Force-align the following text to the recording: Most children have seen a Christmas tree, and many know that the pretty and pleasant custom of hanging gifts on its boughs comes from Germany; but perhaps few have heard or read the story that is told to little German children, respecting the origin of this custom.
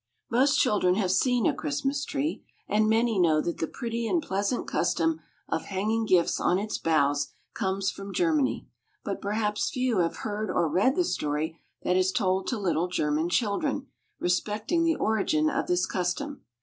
Most 0.31 0.57
children 0.59 0.95
have 0.95 1.11
seen 1.11 1.45
a 1.45 1.53
Christmas 1.53 2.03
tree, 2.05 2.43
and 2.67 2.89
many 2.89 3.19
know 3.19 3.39
that 3.39 3.59
the 3.59 3.67
pretty 3.67 4.07
and 4.07 4.19
pleasant 4.19 4.67
custom 4.67 5.19
of 5.47 5.65
hanging 5.65 6.07
gifts 6.07 6.39
on 6.39 6.57
its 6.57 6.79
boughs 6.79 7.27
comes 7.53 7.91
from 7.91 8.11
Germany; 8.11 8.67
but 9.05 9.21
perhaps 9.21 9.69
few 9.69 9.99
have 9.99 10.15
heard 10.25 10.49
or 10.49 10.67
read 10.67 10.95
the 10.95 11.05
story 11.05 11.59
that 11.83 11.97
is 11.97 12.11
told 12.11 12.47
to 12.47 12.57
little 12.57 12.87
German 12.87 13.29
children, 13.29 13.89
respecting 14.19 14.85
the 14.85 14.95
origin 14.95 15.51
of 15.51 15.67
this 15.67 15.85
custom. 15.85 16.45